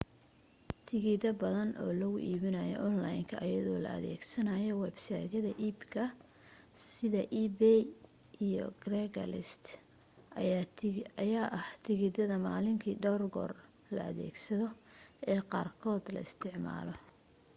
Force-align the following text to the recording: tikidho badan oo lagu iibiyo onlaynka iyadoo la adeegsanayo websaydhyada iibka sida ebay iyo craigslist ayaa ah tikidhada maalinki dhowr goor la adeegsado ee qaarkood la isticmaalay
tikidho 0.87 1.29
badan 1.41 1.69
oo 1.83 1.93
lagu 2.01 2.17
iibiyo 2.27 2.77
onlaynka 2.89 3.35
iyadoo 3.47 3.79
la 3.85 3.89
adeegsanayo 3.97 4.71
websaydhyada 4.85 5.51
iibka 5.65 6.03
sida 6.89 7.21
ebay 7.43 7.81
iyo 8.47 8.65
craigslist 8.81 9.63
ayaa 11.23 11.47
ah 11.59 11.67
tikidhada 11.85 12.35
maalinki 12.47 12.91
dhowr 13.03 13.23
goor 13.33 13.53
la 13.95 14.01
adeegsado 14.11 14.67
ee 15.31 15.41
qaarkood 15.51 16.03
la 16.13 16.19
isticmaalay 16.27 16.99